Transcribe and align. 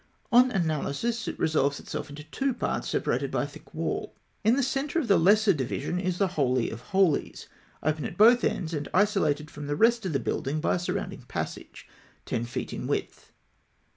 On 0.31 0.49
analysis, 0.49 1.27
it 1.27 1.37
resolves 1.37 1.79
itself 1.79 2.09
into 2.09 2.23
two 2.23 2.55
parts 2.55 2.89
separated 2.89 3.29
by 3.29 3.43
a 3.43 3.47
thick 3.47 3.71
wall 3.71 4.15
(A, 4.43 4.47
A). 4.47 4.49
In 4.49 4.55
the 4.55 4.63
centre 4.63 4.97
of 4.97 5.07
the 5.07 5.19
lesser 5.19 5.53
division 5.53 5.99
is 5.99 6.17
the 6.17 6.29
Holy 6.29 6.71
of 6.71 6.81
Holies 6.91 7.43
(B), 7.83 7.89
open 7.89 8.05
at 8.05 8.17
both 8.17 8.43
ends 8.43 8.73
and 8.73 8.89
isolated 8.95 9.51
from 9.51 9.67
the 9.67 9.75
rest 9.75 10.03
of 10.07 10.13
the 10.13 10.19
building 10.19 10.59
by 10.59 10.73
a 10.73 10.79
surrounding 10.79 11.21
passage 11.27 11.87
(C) 12.27 12.35
10 12.35 12.45
feet 12.45 12.73
in 12.73 12.87
width. 12.87 13.31